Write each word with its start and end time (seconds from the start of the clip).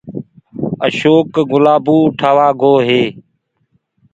اشوڪ 0.85 1.31
گلآبو 1.51 1.95
اُٺآوآ 2.07 2.47
گوو 2.59 2.75
هي 2.87 3.03